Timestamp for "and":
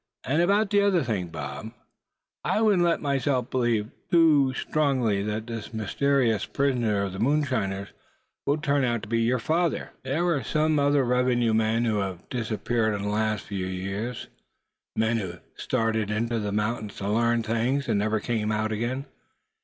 0.23-0.41, 17.87-17.99